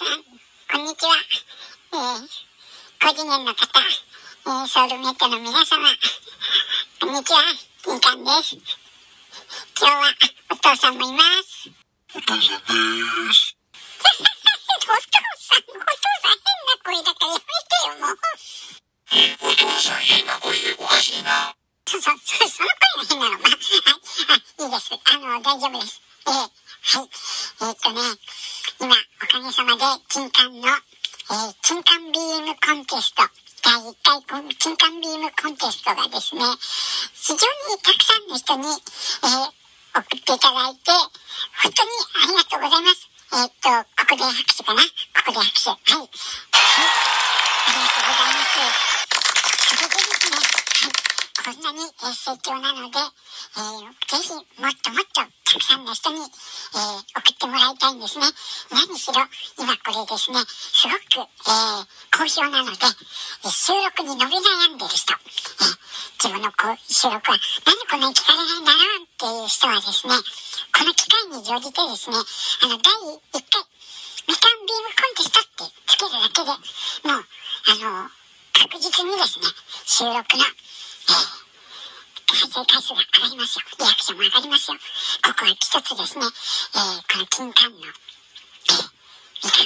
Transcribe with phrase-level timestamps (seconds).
[0.00, 1.12] さん、こんにちは。
[1.92, 2.24] えー、
[3.04, 5.84] 高次元の方、えー、ソウルメイトの皆様、
[7.04, 7.44] こんにちは、
[7.84, 8.56] 金カンです。
[9.76, 10.08] 今日は
[10.52, 11.68] お父さんもいます。
[12.16, 12.72] お父さんで
[13.28, 13.52] す。
[13.92, 18.24] お父さん、お父さん変な声だからやめてよ、もう。
[19.44, 21.52] お父さん変な声でおかしいな。
[21.84, 23.36] そ、そ、そ、その声が変なの。
[23.36, 24.96] まあ、はい、あ、いいです。
[24.96, 26.00] あの、大丈夫です。
[26.24, 27.10] えー、はい。
[27.60, 28.00] えーっとね、
[28.80, 33.22] 今、おかげさまで、金管の、えー、金管ビームコンテスト、
[33.62, 36.42] 第1回コン金管ビームコンテストがですね、
[37.14, 40.90] 非常にたくさんの人に、えー、送っていただいて、
[41.62, 43.06] 本当にありがとうございます。
[43.30, 44.82] えーっと、ここで拍手かな？
[44.82, 44.90] こ
[45.26, 45.70] こで拍手。
[45.70, 45.78] はい。
[45.78, 46.10] はい。
[46.10, 46.10] あ
[47.70, 48.89] りがとうございます。
[51.50, 51.58] それでですね、はい。
[51.58, 58.26] こんなにえー盛況なので、えーぜひもっともっとたくさんの人に、えー送ってもらいたいんですね。
[58.70, 59.14] 何しろ、
[59.58, 62.78] 今これですね、すごく、えー好評なので、
[63.44, 65.78] え収録に伸び悩んでる人、えー
[66.20, 72.16] 自分のこう収録は、なんでこんなに聞かれないんだろうっていう人はですね、この機会に乗じてですね、
[72.62, 73.64] あの、第1回、
[74.28, 76.50] みかんビームコンテストってつけるだけで、
[77.08, 78.10] もう、あの、
[78.52, 79.46] 確実にですね、
[79.86, 81.39] 収録の、えー
[82.30, 83.64] 再生回数が上がりますよ。
[83.78, 84.78] リアクションも上がりますよ。
[84.78, 87.90] ここは一つですね、えー、この金管の、え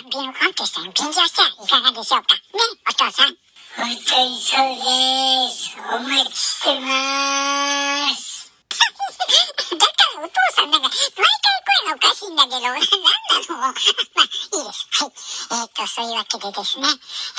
[0.00, 2.32] ー、みかんコンテストに便乗してはいかがでしょうか。
[2.32, 2.40] ね、
[2.88, 3.36] お父さん。
[3.76, 5.76] 本当にそうです。
[5.76, 8.48] お待ちしてます。
[9.76, 13.60] だからお父さんなんか、毎回声がおかしいんだけど、 なんなの？
[13.60, 14.88] まあ、いいです。
[14.90, 15.12] はい。
[15.60, 16.88] えっ、と、そういうわけでですね、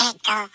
[0.05, 0.49] えっ、と、はい。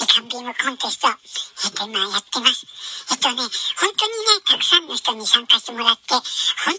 [0.00, 2.66] みかんビームコンテスト、えっ、と、今やってます。
[3.10, 6.22] えっ、とね、本当にね、たくさんの人に参加してもらって、本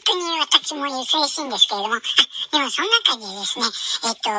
[0.04, 3.66] 当に私も嬉しいんですけれども、あでもその中でですね、
[4.06, 4.30] えっ、と、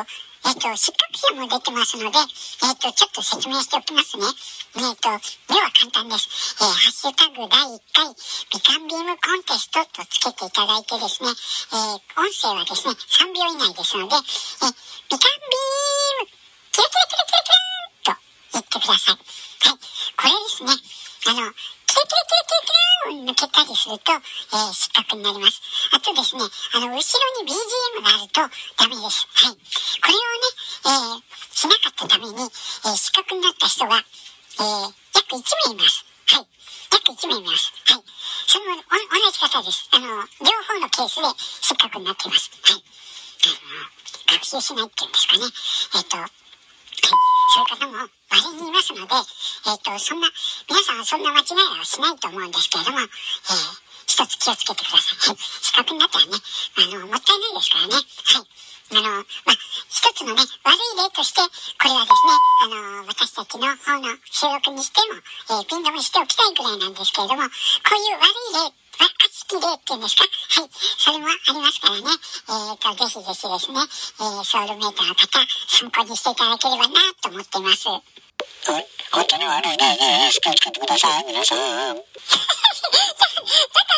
[0.45, 4.29] えっ、と、失格者も出てますので、えっ、と、ちょっと説明しておきますね。
[4.77, 5.09] えっ、と、
[5.49, 6.61] では簡単です。
[6.61, 16.29] えー、ハッシュタグ第1回、みかんビームコンテストとつけていただいてですね、えー、音声はですね、3秒以内ですので、えー、みかんビーム、
[16.69, 17.24] キラキラキラ
[18.77, 19.15] ってください。
[19.15, 19.79] はい。
[19.79, 20.71] これですね、
[21.27, 21.51] あの、
[21.85, 25.61] キラキラキラキラキラーンを抜けたりすると、えー、失格になります。
[25.95, 26.99] あとですね、あの、後ろ
[27.39, 28.41] に BGM があると
[28.75, 29.27] ダメです。
[29.31, 29.55] はい。
[29.55, 30.51] これをね、
[30.83, 36.03] えー、しなかったために、えー、失格になった人が、えー、約1名います。
[36.35, 36.47] はい。
[36.91, 37.71] 約1名います。
[37.87, 38.03] はい。
[38.47, 39.87] その、お同じ方です。
[39.91, 40.07] あの、
[40.43, 41.27] 両方のケースで
[41.63, 42.51] 失格になっています。
[42.61, 42.83] はい。
[42.83, 45.43] あの、学習しないっていうんですかね。
[45.95, 46.31] えっ、と、はい。
[47.55, 48.09] そういう方も
[48.41, 50.29] 稀にいますので、えっ、と、そんな、
[50.69, 53.07] 皆さんはそんな間違いはしないと思うんですけれども、えー、
[54.07, 55.29] 一つ気をつけてください。
[55.29, 55.37] はい。
[55.61, 57.95] 資格になったらね、あの、もったいないですからね。
[57.95, 58.47] はい。
[58.91, 59.57] あの、まあ、
[59.89, 61.49] 一つのね、悪い例として、こ
[61.85, 62.67] れはですね、あ
[63.01, 70.23] の、私たちの方の収録にしても、えー、ピン止めしておきたいくらいなんですけれども、こういう悪い例、悪しき例っていうんですか？
[70.23, 70.69] はい。
[70.71, 72.01] それもありますからね。
[72.05, 75.27] えっ、と、ぜひぜひですね、えー、ソウルメイトの方、
[75.67, 77.89] 参考にしていただければなと思っています。
[79.11, 79.97] 本当に悪いね。
[80.41, 81.95] 気をつけてください、皆さん。
[81.95, 82.03] だか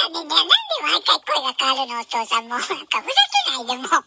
[0.04, 0.36] らね、なんで
[0.84, 2.50] 毎回声が変わるのお父さんも。
[2.50, 3.88] なんかふざけないでも。
[3.88, 4.04] はい。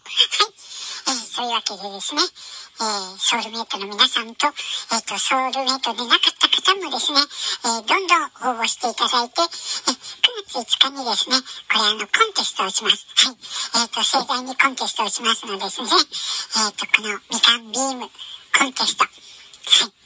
[1.09, 11.37] えー、そういうわけでですね、えー、ソウルメイトの皆さんと、えっ、と、ソウルメイトでなかった方もですね、えー、どんどん応募していただいて、えー、9月5日にですね、
[11.67, 13.07] これあの、コンテストをします。
[13.27, 13.37] はい。
[13.83, 18.07] えっ、と、盛大にコンテストをしますのですね、えっ、と、このみかんビーム
[18.55, 19.05] コンテスト。
[19.05, 20.00] はい。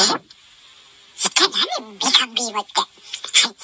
[0.00, 2.80] 一体何みかんビームって。
[2.80, 3.56] はい。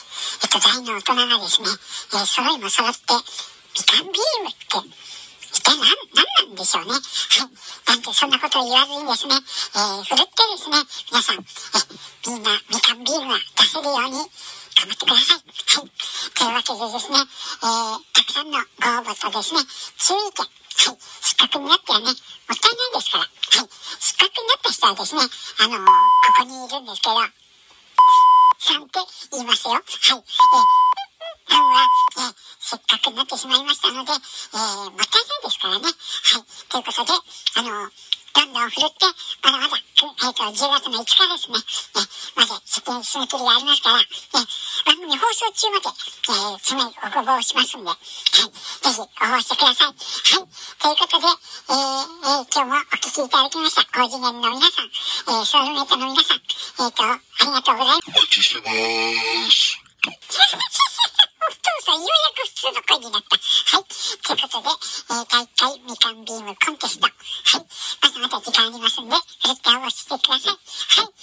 [0.42, 1.68] えっと、大の大人がですね、
[2.12, 3.00] えー、揃いも揃って、
[3.76, 4.88] みかんビームって、
[5.52, 6.92] 一体何、何なんでしょうね。
[6.92, 7.00] はい。
[7.88, 10.76] なんてそんなことを言わずにですね、えー、ふるってですね、
[11.10, 11.40] 皆さん、え、
[12.28, 15.40] みんなみかんビームが出せるように頑張ってください。
[15.40, 15.90] はい。
[16.36, 19.64] というわけでですね、えー、さんのご応募とですね、
[19.96, 20.44] 注意点。
[20.44, 21.00] はい。
[21.24, 23.24] 失格になってはね、もったいないですから。
[23.24, 23.68] はい。
[23.96, 25.92] 失格になった人はですね、あのー、こ
[26.36, 29.00] こにいるんですけど、さんって
[29.32, 29.72] 言いますよ。
[29.72, 29.80] はい。
[29.80, 30.20] えー、
[31.48, 35.88] パンは、えー、せっかくになってしまいましたので、えー、もったいないですからね。
[35.88, 36.44] はい。
[36.68, 37.92] ということで、あのー、
[38.36, 39.08] どんどん振るって、
[39.40, 44.75] まだまだ、えっ、と、10月の5日ですね、えー、まで、出演締め切りがありますから、えー、
[45.36, 49.92] 送中まで、えー、募しますんで、はい、ぜひ応募してください。
[49.92, 50.48] はい、
[50.80, 58.08] ということで、えー、えー、今日もお聞きいただきました、高次元の皆さん、えー、ソウルメイトの皆さん、えっ、ー、と、ありがとうございます。
[58.08, 59.76] お待ちしてまーす。
[60.06, 63.36] お父さん、ようやく普通の声になった。
[63.36, 63.84] はい。
[63.84, 67.04] ということで、えー、大会みかんビームコンテスト。
[67.04, 67.12] はい。
[68.00, 70.56] またまた時間ありますんで、振っ応募してください。
[70.56, 71.15] はい。